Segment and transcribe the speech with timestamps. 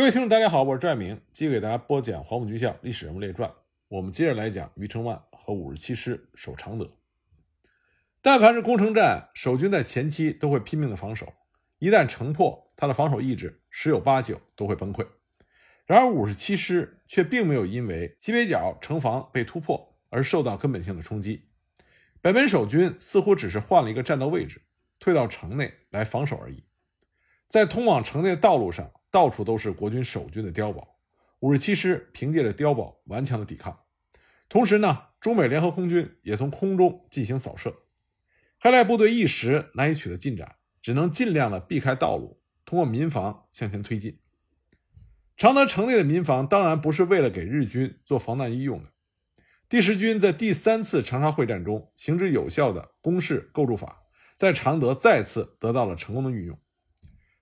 [0.00, 3.50] 各位听众，大家好，我是拽明，继续给大家播讲《黄埔军校历史人物列传》。
[3.88, 6.90] 我们接着来讲余承万和五十七师守常德。
[8.22, 11.30] 但凡是攻城战，守军在前期都会拼命的防守，
[11.80, 15.06] 一旦城破，他的防守意志十有八九都会崩溃。
[15.84, 21.50] 然而五十七师却并没有因为西北角城防被突破而受到根本性的冲击。
[22.22, 24.62] 北门守军似乎只是换了一个战斗位置，
[24.98, 26.64] 退到城内来防守而已。
[27.46, 28.90] 在通往城内的道路上。
[29.10, 30.96] 到处都是国军守军的碉堡，
[31.40, 33.80] 五十七师凭借着碉堡顽强的抵抗。
[34.48, 37.74] 同时呢，中美联合空军也从空中进行扫射，
[38.58, 44.18] 黑赖部队一时难以取得进展，只能尽量的避开道路，通过民房向前推进。
[45.36, 48.90] 常德城内的民房当然不是为了给日军做防弹衣用的。
[49.68, 54.02] 第十军在第三次长沙会战中行之有效的攻势构筑法，
[54.36, 56.58] 在常德再次得到了成功的运用。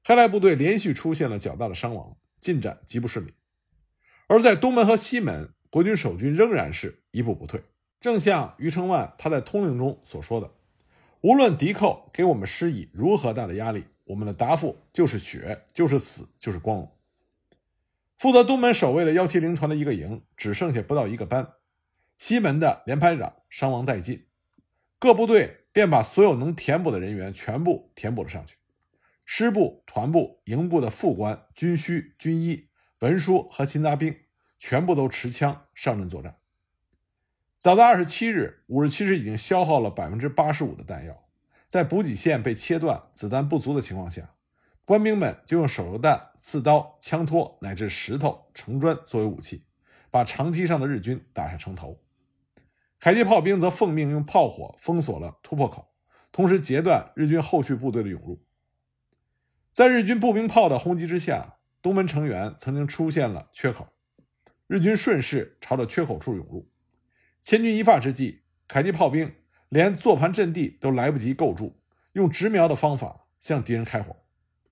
[0.09, 3.35] 黑来部队连续出现了较大的伤亡，进展极不顺利。
[4.27, 7.63] 而在东门和西门，国军守军仍然是一步不退。
[8.01, 10.51] 正像余承万他在通令中所说的
[11.21, 16.91] ：“无论敌寇给我们施以如何大的压力，我们的答复就是血，就是死，就是光荣。”
[18.16, 21.52] 负责东门守卫的幺七零团的一个营只剩下不到一个班，
[22.16, 24.25] 西门的连排长伤亡殆尽，
[24.99, 28.54] 各部队便把所有能填补的人员全部填补了上去。
[29.30, 34.16] 师部、团部、营部的副官、军需、军医、文书和勤杂兵
[34.59, 36.38] 全部都持枪上阵作战。
[37.59, 41.29] 早在二十七日，五十七师已经消耗了百分之八十五的弹药，
[41.66, 44.35] 在补给线被切断、子弹不足的情况下，
[44.87, 49.66] 官兵们就用手榴弹、刺刀、枪托乃至石头、城砖作为武器，
[50.10, 52.01] 把长梯上的日军打下城头。
[52.98, 55.87] 迫击炮兵则奉命用炮火封锁了突破口，
[56.32, 58.42] 同时截断日军后续部队的涌入。
[59.79, 63.87] 在日军步兵炮的轰击之下，东门城垣曾经出现了缺口，
[64.66, 66.69] 日军顺势朝着缺口处涌入。
[67.43, 69.32] 千钧一发之际，凯蒂炮兵
[69.69, 71.80] 连坐盘阵地都来不及构筑，
[72.14, 74.16] 用直瞄的方法向敌人开火，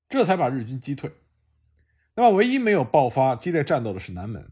[0.08, 1.12] 这才把日军击退。
[2.16, 4.50] 那么，唯一没有爆发激烈战斗的是南门，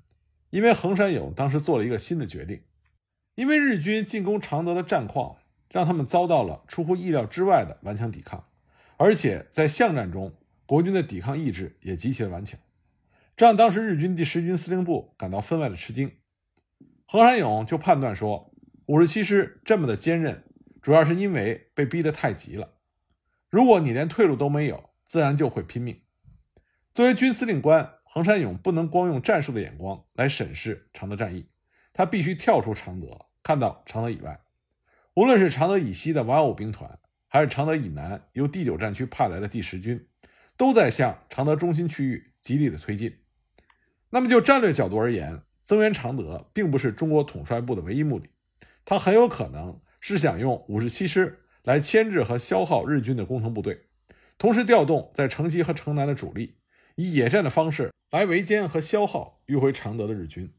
[0.50, 2.62] 因为横山勇当时做了一个新的决定，
[3.34, 5.39] 因为日军进攻常德的战况
[5.73, 8.47] 让他们遭到了出乎意料之外的顽强抵抗，
[8.97, 10.33] 而且在巷战中。
[10.67, 12.59] 国军的抵抗意志也极其的顽强，
[13.37, 16.11] 这让当时日军第十军司令部感到分外的吃惊。
[17.07, 18.55] 横山勇就判断说，
[18.87, 20.43] 五十七师这么的坚韧，
[20.81, 22.73] 主要是因为被逼得太急了。
[23.51, 26.01] 如果你连退路都没有，自然就会拼命。
[26.95, 31.47] 作为军司令官，横山勇不能光用战术的眼光来审视常德战役，
[31.93, 34.41] 他必须跳出常德，看到常德以外，
[35.15, 36.99] 无论是常德以西的瓦五兵团，
[37.29, 40.09] 还是常德以南由第九战区派来的第十军。
[40.57, 43.17] 都在向常德中心区域极力的推进。
[44.11, 48.29] 那么就战略角度而言，增援常德并不是中国统帅部的唯一目的，
[48.85, 53.87] 他很有可能是想用五十七师来牵制和消耗日军的攻城部队，
[54.39, 56.55] 同时调动在城西和城南的主力，
[56.95, 60.53] 以野战的方式来围歼和消耗迂回常德的日军。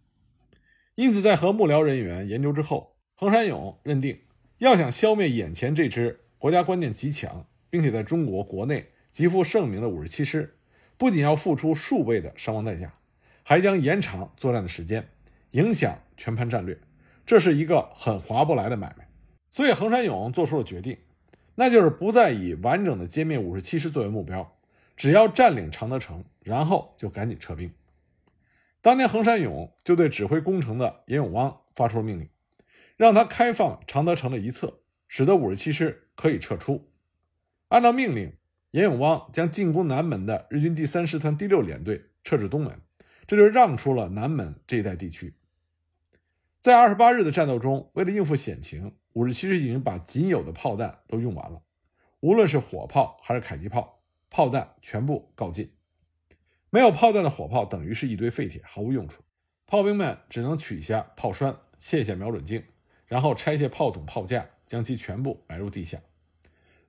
[0.95, 4.19] 因此，在和幕僚人员研究之后，横山勇认定，
[4.57, 8.91] 要想消灭眼前这支国家观念极强，并且在中国国内。
[9.15, 10.57] 极负盛名的五十七师，
[10.97, 12.95] 不仅要付出数倍的伤亡代价，
[13.43, 15.07] 还将延长作战的时间，
[15.51, 16.77] 影响全盘战略。
[17.25, 19.07] 这是一个很划不来的买卖。
[19.49, 20.97] 所以，横山勇做出了决定，
[21.55, 24.57] 那就是不再以完整的歼灭五十七师作为目标，
[24.97, 27.71] 只要占领常德城，然后就赶紧撤兵。
[28.81, 32.27] 当年，横山勇就对指挥攻城的严永汪发出了命令，
[32.97, 36.89] 让他开放常德城的一侧，使得五十七师可以撤出。
[37.69, 38.33] 按照命令。
[38.75, 42.81] 严永旺将进攻南门的日军第三师团第六联队撤至东门，
[43.25, 45.33] 这就让出了南门这一带地区。
[46.59, 51.61] 在二十八日的战斗中，为了应付险情，五十七师已经把仅有的炮弹都用完了，
[52.19, 55.71] 无论是火炮还是迫击炮，炮弹全部告尽。
[56.69, 59.23] 没有炮弹的火炮等于是一堆废铁，毫无用处。
[59.65, 62.61] 炮兵们只能取下炮栓，卸下瞄准镜，
[63.05, 65.97] 然后拆卸炮筒、炮架，将其全部埋入地下。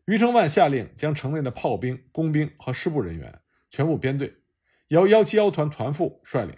[0.06, 4.34] 余承万下令将城内的炮兵、工兵和师部人员全部编队，
[4.86, 6.56] 由幺七幺团团副率领，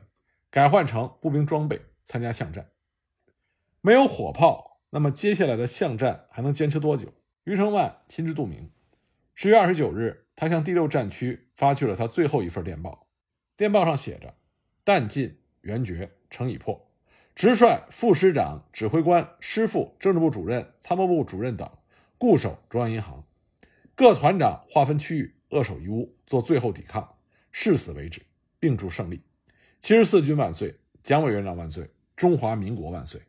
[0.50, 2.69] 改换成步兵装备参加巷战。
[3.81, 7.15] 没有火炮，那么接下来的巷战还能坚持多久？
[7.45, 8.71] 余承万心知肚明。
[9.35, 13.09] 十月二十九日，他向第六战区发去了他最后一份电报，
[13.56, 14.35] 电报上写着
[14.85, 16.91] ：“弹尽援绝，城已破，
[17.35, 21.71] 直率副师长、指挥官、师副、政治部主任、参谋部主任等
[22.19, 23.25] 固守中央银行。”
[23.99, 27.19] 各团长划分区域，扼守一屋，做最后抵抗，
[27.50, 28.23] 誓死为止。
[28.61, 29.23] 并祝胜利，
[29.79, 33.23] 七十四军万岁，蒋委员长万岁，中华民国万岁。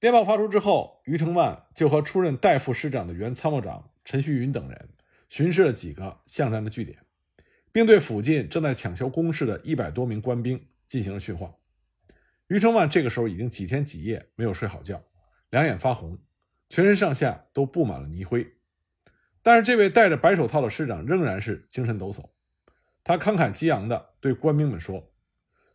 [0.00, 4.88] 电报发出之后，余承万就和出任代副师长的原参谋长陈旭云等人
[5.28, 6.98] 巡视了几个巷战的据点，
[7.70, 11.54] 并对附近正在抢修工事的一百多名官兵进行了训话。
[12.48, 15.00] 余承万这个时候已经几天几夜没有睡好觉，
[15.50, 16.18] 两眼发红，
[16.68, 18.44] 全身上下都布满了泥灰。
[19.44, 22.30] 但是这位戴着白手套的师长仍然是精神抖擞，
[23.04, 25.12] 他慷慨激昂地对官兵们说：“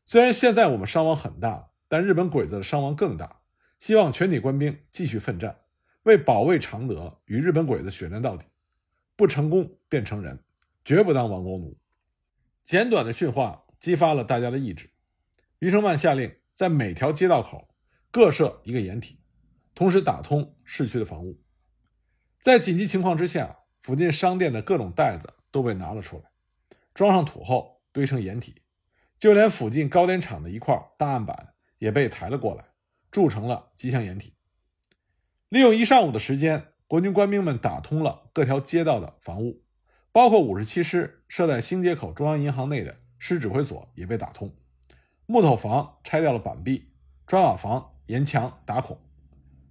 [0.04, 3.42] 虽然现在我们伤亡很大，但日本鬼子的伤亡更大。
[3.80, 5.58] 希望全体官兵继续奋战，
[6.04, 8.44] 为保卫常德与日本鬼子血战到底。
[9.16, 10.44] 不成功便成仁，
[10.84, 11.78] 绝不当亡国奴。”
[12.66, 14.90] 简短的训话激发了大家的意志。
[15.60, 16.36] 余承万下令。
[16.60, 17.70] 在每条街道口
[18.12, 19.18] 各设一个掩体，
[19.74, 21.40] 同时打通市区的防务。
[22.42, 26.32] 在紧急情况之下，附近商店的各种袋子都被拿了出来，
[26.94, 28.62] 装上土后堆成掩体。
[29.18, 32.64] 就连附近糕点厂的一块大案板也被抬了过来，
[33.12, 34.34] 铸成了机枪掩体。
[35.50, 39.62] 利用一上午的时间，国军官兵们打通了各条街道的房屋，
[40.14, 44.56] 包括五十七师设在新街口中央银行内的师指挥所也被打通。
[45.26, 46.94] 木头房拆掉了板壁，
[47.28, 48.98] 砖瓦房沿墙打孔，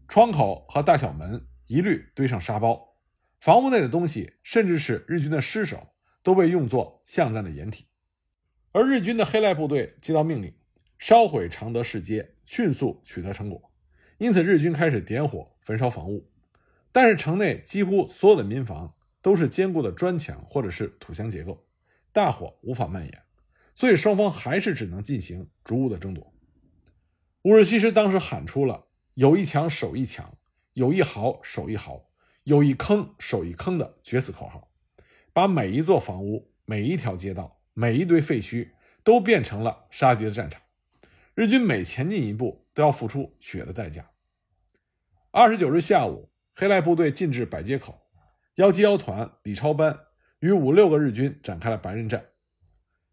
[0.07, 2.97] 窗口和大小门一律堆上沙包。
[3.41, 5.95] 房屋内的东西，甚至是日军的尸首，
[6.25, 7.87] 都被用作巷战的掩体。
[8.73, 10.53] 而日军的黑赖部队接到命令，
[10.99, 13.73] 烧毁常德市街，迅速取得成果。
[14.19, 16.29] 因此，日军开始点火焚烧房屋。
[16.91, 21.67] 但是，城内几乎所有的民房都是坚固的砖墙或者是土墙结构，
[22.13, 23.23] 大火无法蔓延。
[23.75, 26.35] 所以双方还是只能进行逐物的争夺。
[27.43, 30.38] 五十七师当时喊出了“有一墙守一墙，
[30.79, 32.09] 有一壕守一壕，
[32.45, 34.71] 有一坑守一坑”的决死口号，
[35.33, 38.71] 把每一座房屋、每一条街道、每一堆废墟
[39.03, 40.63] 都变成了杀敌的战场。
[41.35, 44.09] 日军每前进一步都要付出血的代价。
[45.33, 48.01] 二十九日下午，黑赖部队进至百街口，
[48.55, 49.99] 幺七幺团李超班
[50.39, 52.25] 与五六个日军展开了白刃战。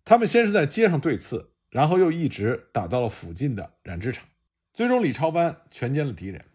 [0.04, 4.24] 他们先是在街上对刺，然后又一直打到了附近的染织厂，
[4.72, 6.46] 最终李超班全歼了敌人。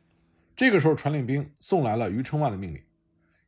[0.61, 2.83] 这个时候，传令兵送来了余承万的命令：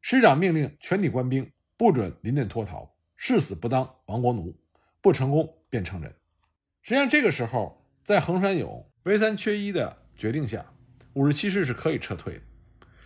[0.00, 4.58] 师长命令全体官兵不准临阵脱逃，誓死不当亡国奴，
[5.02, 6.10] 不成功便成仁。
[6.80, 10.64] 实际上，这个时候在横山勇唯三缺一的决定下，
[11.12, 12.40] 五十七师是可以撤退的。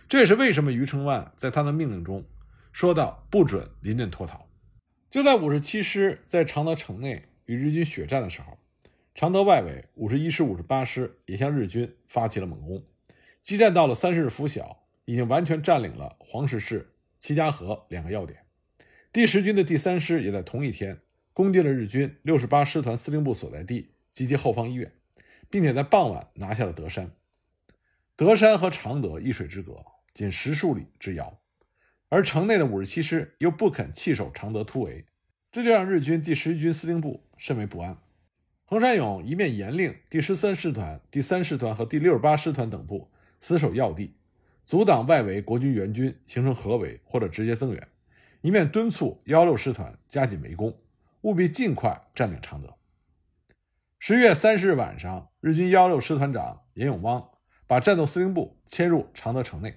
[0.07, 2.23] 这也是为什么余承万在他的命令中
[2.71, 4.47] 说到不准临阵脱逃。
[5.11, 8.57] 就在五十七师在常德城内与日军血战的时候，
[9.13, 12.81] 常德外围五十一师、五十八师也向日军发起了猛攻，
[13.47, 18.41] 激战到了三十日拂晓，已经完全占领了黄石市、齐家河两个要点。
[19.13, 20.99] 第十军的第三师也在同一天
[21.31, 24.91] 攻击了日军六十八师团司令部所在地及其后方医院，
[25.49, 27.11] 并且在傍晚拿下了德山。
[28.17, 29.77] 德山和常德一水之隔，
[30.13, 31.39] 仅十数里之遥。
[32.09, 35.05] 而城内的五十七师又不肯弃守常德突围，
[35.53, 37.97] 这就让日军第十一军司令部甚为不安。
[38.65, 43.09] 横山勇一面严令第十三师团、第三师团和第六十八师团等部
[43.39, 44.15] 死守要地，
[44.65, 47.87] 阻挡外围国军援军形成合围或者直接增援，
[48.41, 50.77] 一面敦促幺六师团加紧围攻，
[51.21, 52.77] 务必尽快占领常德。
[53.99, 57.29] 十月三十日晚上，日军幺六师团长严永汪
[57.65, 59.75] 把战斗司令部迁入常德城内，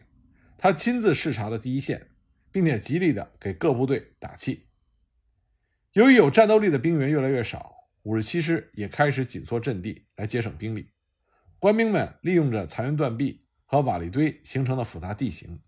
[0.58, 2.08] 他亲自视察了第一线。
[2.52, 4.66] 并且极力的给各部队打气。
[5.92, 10.90] 由于有战斗力的兵员越来越少，五十七师也开始紧缩阵地来节省兵力。
[11.60, 15.60] 官兵们利用着残垣断壁和瓦砾堆形成的复杂地形，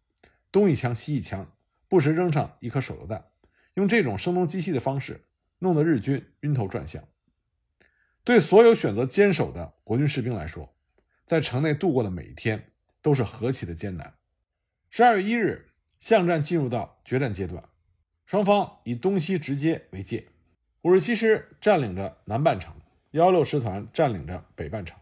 [0.51, 1.53] 东一枪西一枪，
[1.87, 3.27] 不时扔上一颗手榴弹，
[3.75, 5.21] 用这种声东击西的方式，
[5.61, 7.05] 弄得日军晕头转向。
[8.25, 10.75] 对所有选择坚守的国军士兵来说，
[11.27, 14.15] 在城内度过的每一天都是何其的艰难。
[14.91, 15.69] 十二月一日。
[16.01, 17.63] 巷战进入到决战阶段，
[18.27, 20.27] 双方以东西直接为界，
[20.81, 22.75] 五十七师占领着南半城，
[23.13, 24.99] 幺六师团占领着北半城。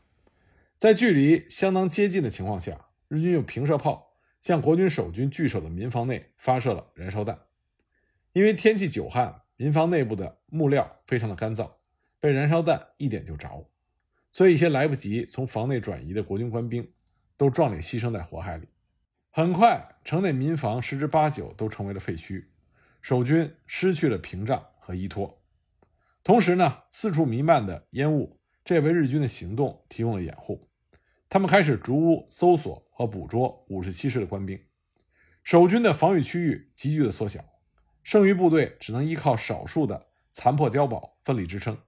[0.77, 7.41] 在距离相当接近的情况下，日军用平射炮向国军守军据守的民房内发射了燃烧弹。
[8.33, 11.73] 因为天气久旱，民房内部的木料非常的干燥，
[12.21, 13.69] 被燃烧弹一点就着，
[14.31, 16.89] 所以一些来不及从房内转移的国军官兵
[17.37, 18.69] 都壮烈牺牲在火海里。
[19.33, 22.45] 很快，城内民房十之八九都成为了废墟，
[23.03, 25.43] 守军失去了屏障和依托。
[26.23, 30.69] 同时呢，四处弥漫的烟雾，这也为日军的行动提供了掩护。
[31.29, 34.63] 他们开始逐屋搜索和捕捉五十七师的官兵，
[35.43, 37.43] 守军的防御区域急剧的缩小，
[38.03, 41.79] 剩余部队只能依靠少数的残破碉堡奋力支撑。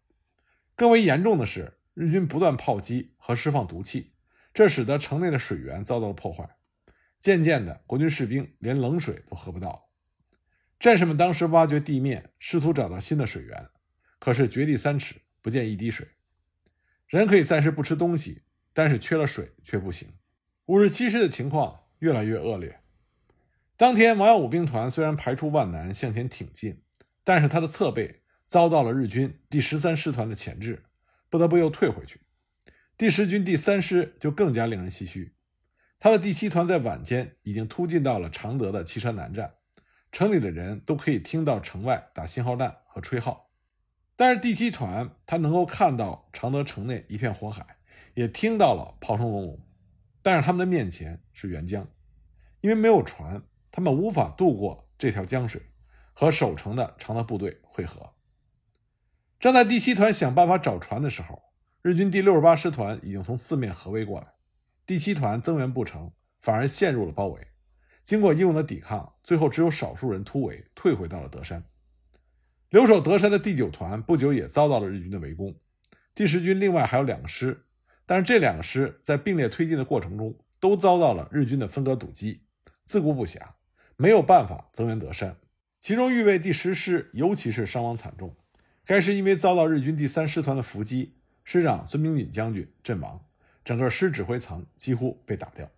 [0.75, 4.14] 更为严重的是，日军不断炮击和释放毒气，
[4.54, 6.57] 这使得城内的水源遭到了破坏。
[7.21, 9.90] 渐渐的，国军士兵连冷水都喝不到。
[10.81, 13.69] 战士们当时挖掘地面，试图找到新的水源，
[14.19, 16.09] 可是掘地三尺不见一滴水。
[17.07, 20.09] 人可以暂时不吃东西，但是缺了水却不行。
[20.66, 22.81] 五十七师的情况越来越恶劣。
[23.76, 26.83] 当天，王耀武兵团虽然排除万难向前挺进，
[27.25, 30.85] 但是他的侧背遭到了日军第十三师团的钳制，
[31.28, 32.21] 不得不又退回去。
[32.97, 35.35] 第十军第三师就更加令人唏嘘，
[35.99, 39.54] 他的第七团在晚间已经突进到了常德的汽车南站，
[40.12, 43.50] 城里的人都可以听到城外打信号弹和吹号。
[44.14, 47.66] 但是第七团他能够看到常德城内一片火海，
[48.14, 49.61] 也听到了炮声隆隆，
[50.22, 51.86] 但是他们的面前是沅江，
[52.60, 53.42] 因为没有船。
[53.74, 55.62] 他们无法渡过这条江水，
[56.12, 58.12] 和守城的常德部队会合。
[59.40, 61.42] 正在第七团想办法找船的时候，
[61.80, 64.34] 日军第六十八师团已经从四面合围过来，
[64.84, 66.12] 第七团增援不成，
[66.42, 67.46] 反而陷入了包围。
[68.04, 71.64] 经过英勇的抵抗，最后只有少数人突围，退回到了德山。
[72.68, 75.58] 留守德山的第九团不久也遭到了日军的围攻。
[76.14, 77.64] 第十军另外还有两个师，
[78.06, 82.42] 但是这两个师在并列推进的过程中，都遭到了日军的分割堵击，
[82.87, 83.40] 自顾不暇。
[83.97, 85.37] 没有办法增援德山，
[85.80, 88.35] 其中预备第十师尤其是伤亡惨重。
[88.85, 93.25] 该师因为遭到日军第三师团的伏击，师长孙明锦将军阵亡，
[93.64, 95.71] 整个师指挥层几乎被打掉。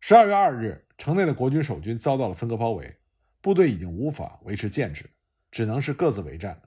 [0.00, 2.96] 十二月二日，城内的国军守军遭到了分割包围，
[3.40, 5.08] 部队已经无法维持建制，
[5.52, 6.60] 只能是各自为战，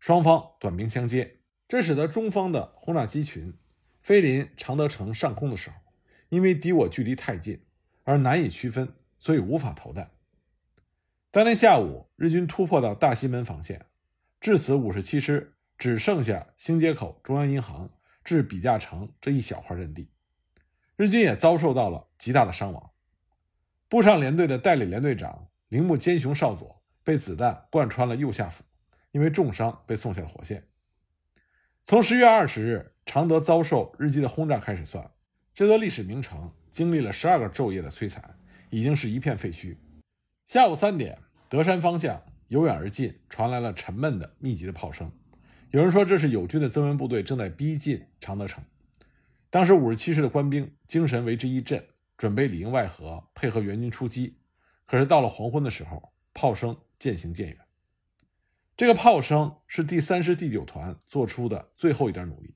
[0.00, 1.36] 双方短兵相接，
[1.68, 3.54] 这使得中方的轰炸机群
[4.08, 5.76] 飞临常德城上空的时候，
[6.30, 7.62] 因为敌我距离太近
[8.04, 8.94] 而难以区分。
[9.18, 10.12] 所以无法投弹。
[11.30, 13.84] 当天下午，日军突破到大西门防线，
[14.40, 17.90] 至此五十七师只剩下新街口中央银行
[18.24, 20.08] 至笔架城这一小块阵地。
[20.96, 22.90] 日军也遭受到了极大的伤亡。
[23.90, 28.64] 步上连队的代理连队长铃木坚雄少佐被子弹贯穿了右下腹，
[29.10, 30.66] 因为重伤被送下了火线。
[31.82, 35.10] 从十月二十日常德遭受日机的轰炸开始算，
[35.54, 38.38] 这座历史名城经历了十二个昼夜的摧残。
[38.68, 39.78] 已经是一片废墟。
[40.44, 45.10] 下午三点，德山方向由远而近传来了沉闷的、密集的炮声。
[45.70, 48.62] 有人说这是友军的增援部队正在逼近常德城。
[49.48, 51.82] 当时五十七师的官兵精神为之一振，
[52.18, 54.36] 准备里应外合，配合援军出击。
[54.84, 57.56] 可是到了黄昏的时候，炮声渐行渐远。
[58.76, 62.54] 这个炮声是第三师第九团做出的最后一点努力。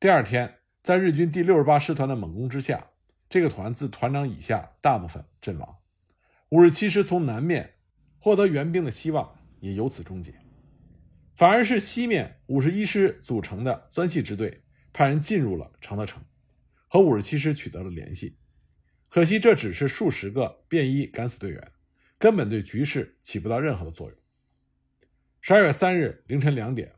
[0.00, 2.90] 第二天，在日军第六十八师团的猛攻之下。
[3.26, 5.78] 这个团自团长以下大部分阵亡，
[6.50, 7.78] 五十七师从南面
[8.18, 10.34] 获得援兵的希望也由此终结，
[11.34, 16.22] 反而是西面五十一师组成的钻系支队派人进入了常德城，
[16.86, 18.38] 和五十七师取得了联系。
[19.08, 21.72] 可惜这只是数十个便衣敢死队员，
[22.18, 24.16] 根本对局势起不到任何的作用。
[25.40, 26.94] 十二月三日凌晨两点，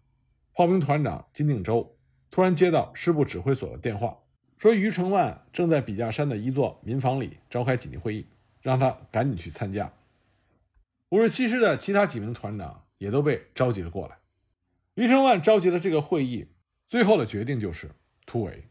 [0.52, 1.95] 炮兵团长金定洲
[2.36, 4.18] 突然接到师部指挥所的电话。
[4.58, 8.26] 说余承万正在笔架山的一座民房里召开紧急会议，
[8.60, 9.90] 让他赶紧去参加。
[11.08, 14.18] 五十七师的其他几名团长也都被召集了过来。
[14.96, 16.48] 余承万召集了这个会议，
[16.86, 17.92] 最后的决定就是
[18.26, 18.64] 突围。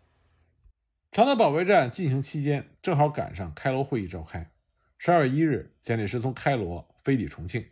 [1.12, 4.52] 常德保卫战进行期间，正好赶上开罗会议召开。
[5.00, 7.66] 十二月一日，蒋介石从开罗飞抵重庆，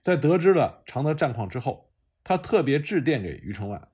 [0.00, 1.90] 在得知了常德战况之后，
[2.22, 3.88] 他特别致电给余承万，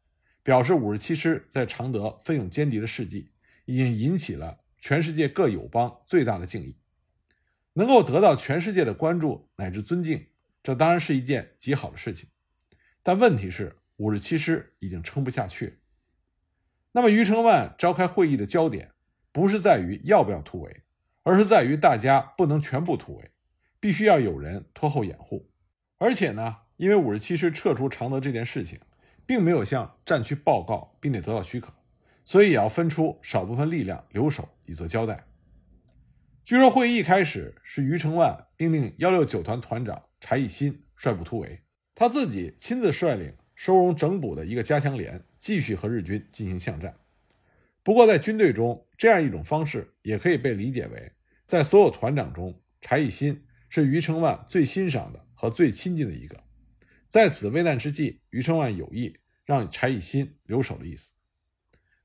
[0.48, 3.32] 表示五十七师在常德奋勇歼敌的事迹。
[3.66, 6.74] 已经引起了全世界各友邦最大的敬意，
[7.74, 10.28] 能够得到全世界的关注乃至尊敬，
[10.62, 12.30] 这当然是一件极好的事情。
[13.02, 15.80] 但问题是，五十七师已经撑不下去。
[16.92, 18.92] 那么，余承万召开会议的焦点
[19.32, 20.84] 不是在于要不要突围，
[21.24, 23.30] 而是在于大家不能全部突围，
[23.78, 25.50] 必须要有人拖后掩护。
[25.98, 28.80] 而且呢，因为五十七师撤出常德这件事情，
[29.28, 31.70] 并没有向战区报告，并且得到许可。
[32.24, 35.26] 所以也要分出少部分力量留守以作交代。
[36.42, 41.60] 据说会议一开始是余承万命令幺六九团团长柴义新率部突围，
[41.94, 46.96] 他自己亲自率领收容整补的一个加强连继续和日军进行巷战。
[47.82, 51.12] 不过在军队中，这样一种方式也可以被理解为，
[51.44, 56.47] 在所有团长中，柴义新是余承万最欣赏的和最亲近的一个。
[57.08, 61.10] 在此危难之际，余承万有意让柴义新留守的意思。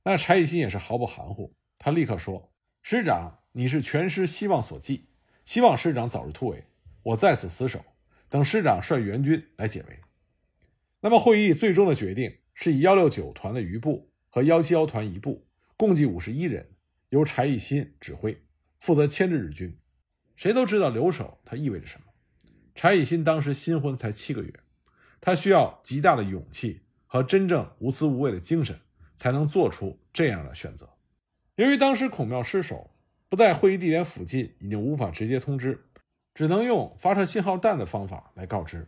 [0.04, 5.10] 那柴义新也是毫不含糊，他立刻说：“师长，你是全师希望所寄，
[5.44, 6.64] 希望师长早日突围，
[7.04, 7.84] 我在此死守，
[8.30, 10.00] 等师长率援军来解围。”
[11.02, 15.46] 那么会议最终的决定是以幺六九团的余部和幺七幺团一部，
[15.76, 16.72] 共计五十一人，
[17.10, 18.42] 由柴义新指挥，
[18.80, 19.78] 负责牵制日军。
[20.38, 22.08] 谁都知道留守它意味着什么。
[22.74, 24.54] 柴义新当时新婚才七个月，
[25.26, 28.78] 他需要极大的勇气和真正无私无畏的精神，
[29.16, 30.90] 才能做出这样的选择。
[31.56, 32.92] 由于当时孔庙失守，
[33.30, 35.86] 不在会议地点附近，已经无法直接通知，
[36.36, 38.86] 只能用发射信号弹的方法来告知。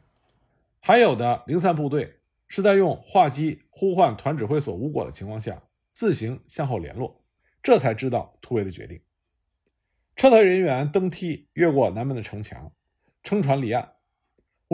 [0.81, 5.63] 还有的零散部队是在用话机呼唤团指挥所无果的情况下，
[5.93, 7.23] 自行向后联络，
[7.63, 8.99] 这才知道突围的决定。
[10.17, 12.73] 撤退人员登梯越过南门的城墙，
[13.23, 13.93] 撑船离岸。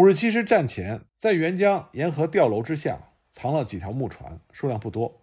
[0.01, 5.21] 五十七师战前在沅江沿河吊楼之下藏了几条木船，数量不多。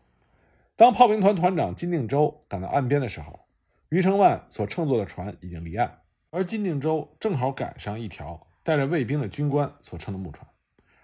[0.77, 3.41] 当炮兵团团长金定州赶到岸边的时候，
[3.89, 5.99] 余承万所乘坐的船已经离岸，
[6.31, 10.47] 而金定州正好赶上一条带着卫兵的军官所乘的木船，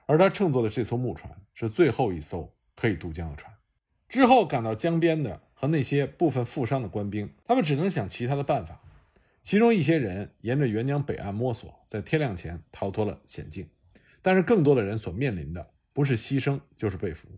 [0.07, 3.53] 而他乘坐的这艘木船是最后一艘可以渡江的船。
[4.09, 8.83] 之后赶到江边的和那些部分负伤的官兵，他们只能想其他的办法。
[9.45, 13.69] 其中一些人沿着沅江北岸摸索，在天亮前逃脱了险境，
[14.23, 17.29] 但是更多的人所面临的不是牺牲，就是被俘。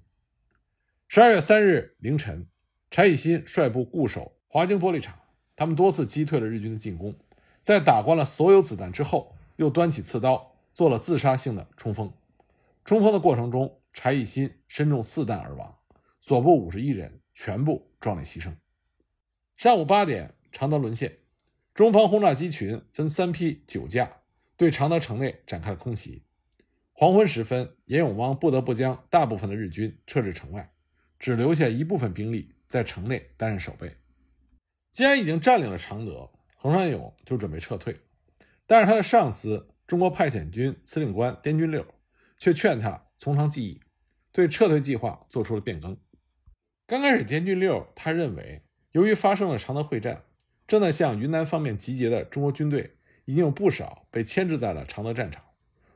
[1.08, 2.46] 十二月三日凌晨，
[2.92, 5.18] 柴义新率部固守华京玻璃厂，
[5.56, 7.12] 他们多次击退了日军的进攻，
[7.60, 12.12] 在打光了所有子弹之后，又端起刺刀做了自杀性的冲锋。
[12.84, 15.76] 冲锋的过程中，柴义新身中四弹而亡，
[16.20, 18.54] 所部五十一人全部壮烈牺牲。
[19.56, 21.18] 上午八点，常德沦陷。
[21.76, 24.11] 中方轰炸机群分三批九架，
[24.56, 26.23] 对常德城内展开了空袭。
[26.95, 30.73] 黄昏时分，严永汪不得不将大部分的日军撤至城外，
[31.18, 33.95] 只留下一部分兵力在城内担任守备。
[34.95, 37.95] 既然已经占领了常德，横山勇就准备撤退，
[38.66, 41.87] 但是他的上司中国派遣军司令官滇军六
[42.38, 43.83] 却劝他从长计议，
[44.33, 45.95] 对撤退计划做出了变更。
[46.87, 50.22] 刚开始，滇军六他认为，由于发生了常德会战。
[50.66, 55.42] 正在向云南方面集结的中国军队已经有不少被牵制在了常德战场，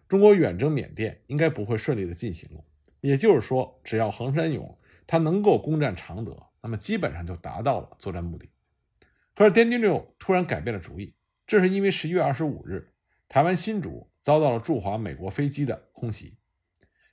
[0.08, 2.64] 中国远征缅甸应该不会顺利的进行了。
[3.00, 8.48] 也就是说，只要横山勇他能够攻占常德，那么基本上就达到了作战目的。
[9.34, 11.14] 可是滇军六突然改变了主意，
[11.46, 12.92] 这是因为十一月二十五日，
[13.28, 16.36] 台湾新竹遭到了驻华美国飞机的空袭。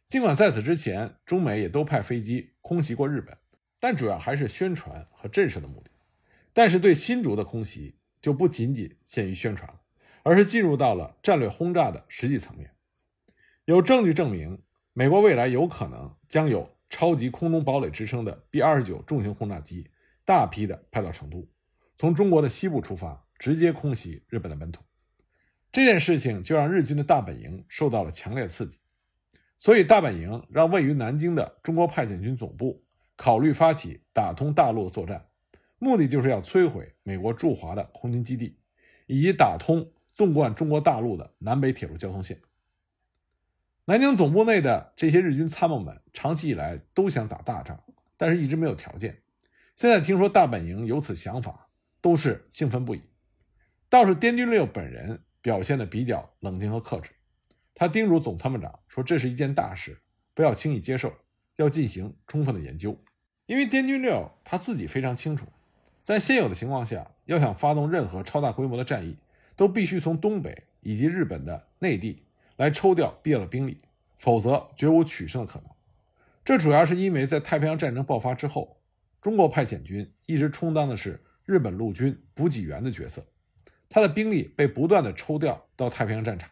[0.05, 3.37] 尽管在此之前，中美也都派飞机空袭过日本，
[3.79, 5.91] 但主要还是宣传和震慑的目的。
[6.57, 9.71] 但是对新竹的空袭就不仅仅限于宣传，
[10.23, 12.71] 而是进入到了战略轰炸的实际层面。
[13.65, 19.91] 有证据证明，美国未来有可能将有“超级空中堡垒”之称的 B 二十九重型轰炸机
[20.25, 21.47] 大批的派到成都，
[21.95, 24.81] 从中国的西部出发，直接空袭日本的本土。
[25.71, 28.79] 这件事情就让日军的大本营受到了强烈刺激，
[29.59, 32.83] 所以大本营让位于南京的中国派遣军总部
[33.15, 35.23] 考虑发起打通大陆作战。
[35.79, 38.57] 目的就是要摧毁美国驻华的空军基地，
[39.05, 42.39] 以及打通纵贯中国大陆的南北铁路交通线。
[43.85, 47.81] 南京总部内的这些日军参谋们长期以来都想打大仗，
[48.17, 49.21] 但是一直没有条件。
[49.75, 51.69] 现在听说大本营有此想法，
[52.01, 53.01] 都是兴奋不已。
[53.87, 57.11] 倒是滇军六本人表现的比较冷静和克制，
[57.73, 60.01] 他叮嘱总参谋长说：“这是一件大事，
[60.33, 61.13] 不要轻易接受，
[61.55, 62.99] 要进行充分的研究。”
[63.45, 65.45] 因为滇军六他自己非常清楚。
[66.07, 69.17] 在现有的情况下，要想发动任何超大规模的战役，
[69.57, 72.23] 都必须从东北以及日本的内地
[72.55, 73.77] 来抽调必要的兵力，
[74.17, 75.69] 否则绝无取胜的可能。
[76.45, 78.77] 这主要是因为在太平洋战争爆发之后，
[79.19, 83.25] 中国派遣军一直充当的是日本陆军补给员的角色，
[83.89, 86.49] 他的兵力被不断的抽调到太平洋战场。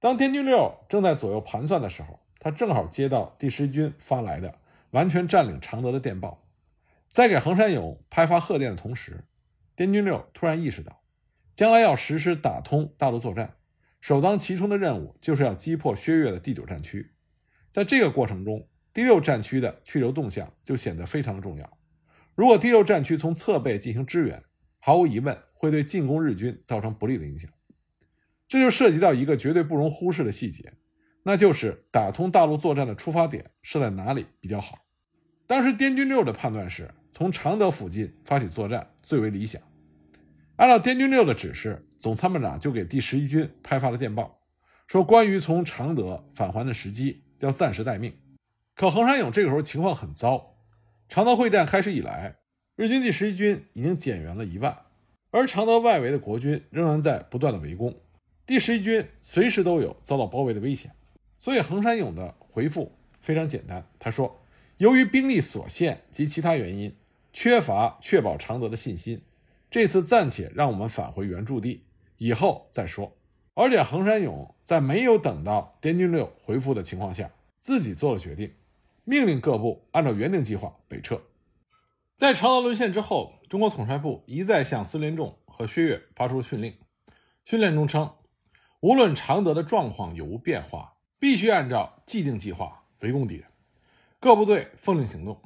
[0.00, 4.58] 当滇军六正在左右盘算的时候，他正好接到第十军发来的
[4.90, 6.40] 完全占领常德的电报。
[7.14, 9.24] 在给横山勇拍发贺电的同时，
[9.76, 11.04] 滇军六突然意识到，
[11.54, 13.54] 将来要实施打通大陆作战，
[14.00, 17.12] 首当其冲的任务就是要击破薛岳的第九战区。
[17.70, 21.78] 在这个过程中，第六战区的去留动向就显得非常的重要。
[22.34, 24.42] 如果第六战区从侧背进行支援，
[24.80, 27.48] 毫无疑问会对进攻日军造成不利的影响。
[28.48, 30.72] 这就涉及到一个绝对不容忽视的细节，
[31.22, 34.80] 那就是打通大陆作战的出发点设在哪里比较好。
[35.46, 36.90] 当时滇军六的判断是。
[37.14, 39.62] 从常德附近发起作战最为理想。
[40.56, 44.40] 按照滇军六的指示，总参谋长就给第十一军派发了电报，
[44.88, 48.12] 说关于从常德返还的时机要暂时待命。
[48.74, 50.56] 可横山勇这个时候情况很糟，
[51.08, 52.36] 常德会战开始以来，
[52.74, 54.76] 日军第十一军已经减员了一万，
[55.30, 57.94] 而常德外围的国军仍然在不断的围攻，
[58.44, 60.90] 第十一军随时都有遭到包围的危险。
[61.38, 64.42] 所以横山勇的回复非常简单，他说
[64.78, 66.96] ：“由于兵力所限及其他原因，
[67.34, 69.20] 缺乏确保常德的信心，
[69.68, 71.84] 这次暂且让我们返回原驻地，
[72.16, 73.18] 以后再说。
[73.54, 77.28] 而且横山勇在没有等到滇军六回复的情况下，
[77.60, 78.54] 自己做了决定，
[79.02, 81.20] 命令各部按照原定计划北撤。
[82.16, 86.72] 在常德沦陷之后，中国统帅部一再向孙连仲和薛岳发出训令，
[87.44, 88.14] 训练中称，
[88.78, 93.48] 无论常德的状况有无变化，必须按照既定计划围攻敌人。
[94.20, 95.40] 各部队奉令行动。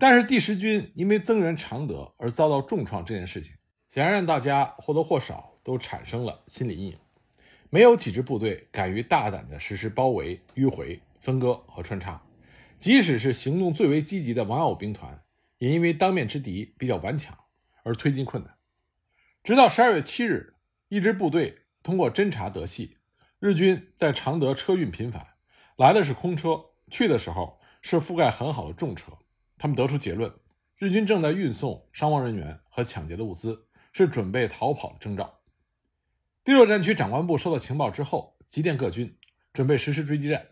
[0.00, 3.52] 但是第十军因为增援常德而遭到重创这件事情，
[3.90, 6.98] 显然让大家或多或少都产生了心理阴影。
[7.68, 12.22] 没有几支部队敢于大胆地实施包围、迂回、分割和穿插，
[12.78, 15.20] 即使是行动最为积极的王耀武兵团，
[15.58, 17.36] 也因为当面之敌比较顽强
[17.82, 18.54] 而推进困难。
[19.42, 20.54] 直到十二月七日，
[20.88, 22.98] 一支部队通过侦察得悉，
[23.40, 25.26] 日军在常德车运频繁，
[25.76, 29.12] 来的是空车，去的时候是覆盖很好的重车。
[29.58, 30.32] 他们得出结论：
[30.76, 35.40] 日军正在运送伤亡人员和抢劫的物资，是准备逃跑的征兆。
[36.44, 39.18] 第六战区长官部收到情报之后，急电各军，
[39.52, 40.46] 准备实施追击战。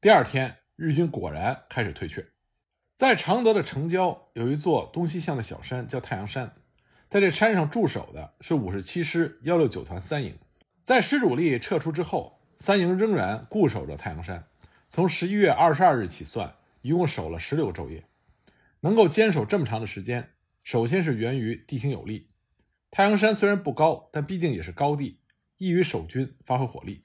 [0.00, 2.24] 第二天，日军果然开始退却。
[2.94, 6.54] 在常德的城郊有一座东西向的小山，叫太阳山。
[7.08, 10.38] 在这山上驻守的是五十七师幺六九团三营。
[10.82, 14.46] 在师主力撤出之后，三营仍然固守着太阳山。
[14.88, 18.04] 从十一月二十二日起算，一共守了十六昼夜。
[18.86, 20.30] 能够坚守这么长的时间，
[20.62, 22.30] 首先是源于地形有利。
[22.92, 25.18] 太阳山虽然不高，但毕竟也是高地，
[25.56, 27.04] 易于守军发挥火力。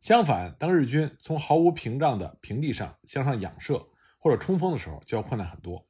[0.00, 5.86] 相反，当日军从毫无屏障的平地上向上仰射或者冲锋的时候，就要困难很多。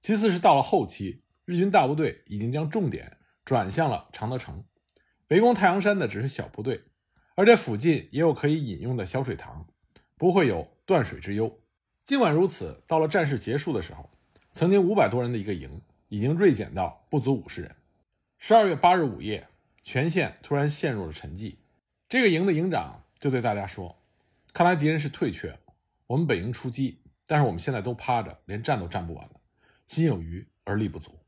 [0.00, 4.64] 其次是到了后期，日军大部队已经将重点转向了常德城，
[5.28, 6.84] 围攻太阳山的只是小部队，
[7.34, 9.66] 而且附近也有可以饮用的小水塘，
[10.16, 11.60] 不会有断水之忧。
[12.06, 14.08] 尽管如此，到了战事结束的时候，
[14.56, 17.76] 曾经五百多人的一个营，已经锐减到不足五十人。
[18.38, 19.46] 十二月八日午夜，
[19.82, 21.56] 全线突然陷入了沉寂。
[22.08, 24.02] 这个营的营长就对大家说
[24.54, 25.58] ：“看来敌人是退却，
[26.06, 29.32] 我们北营出击，但是我们现在都趴着，连站都站不稳了，
[29.84, 31.18] 心有余而力不足。”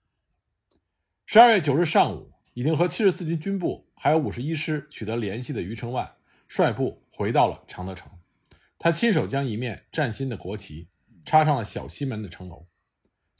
[1.26, 6.10] 十二月九日上午，已经和七十四军军部还有五十一师取得联系的余承万
[6.46, 8.10] 率部回到了常德城，
[8.78, 10.88] 他亲手将一面崭新的国旗
[11.26, 12.66] 插上了小西门的城楼。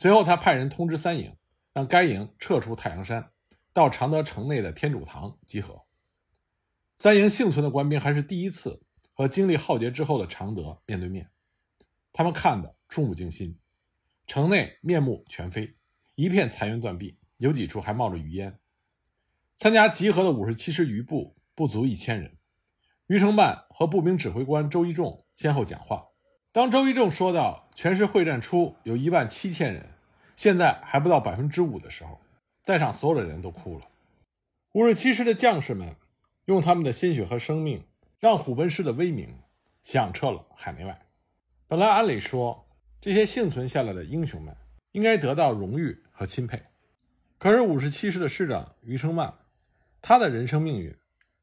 [0.00, 1.37] 随后，他派人通知三营，
[1.72, 3.32] 让该营撤出太阳山。
[3.72, 5.84] 到常德城内的天主堂集合。
[6.96, 8.80] 三营幸存的官兵还是第一次
[9.12, 11.28] 和经历浩劫之后的常德面对面，
[12.12, 13.58] 他们看得触目惊心。
[14.28, 15.76] 城内面目全非，
[16.14, 18.61] 一片残垣断壁，有几处还冒着余烟。
[19.56, 22.38] 参加集合的五十七师余部不足一千人。
[23.08, 26.06] 余承办和步兵指挥官周一仲先后讲话。
[26.52, 29.90] 当周一正说到全师会战初有一万七千人，
[30.37, 32.20] 现在还不到百分之五的时候。
[32.62, 33.87] 在场所有的人都哭了。
[34.72, 35.96] 五十七师的将士们
[36.44, 37.82] 用他们的鲜血和生命，
[38.18, 39.34] 让虎贲师的威名
[39.82, 41.00] 响彻了海内外。
[41.66, 42.66] 本来按理说，
[43.00, 44.54] 这些幸存下来的英雄们
[44.92, 46.61] 应该得到荣誉和钦佩。
[47.38, 49.32] 可是五十七师的师长余承曼，
[50.02, 50.94] 他的人生命运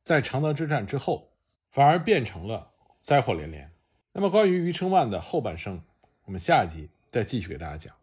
[0.04, 1.32] 在常德之战之后，
[1.72, 2.70] 反而变成了
[3.02, 3.72] 灾祸连连。
[4.18, 5.82] 那么，关于余承万的后半生，
[6.24, 7.94] 我们下一集再继续给大家讲。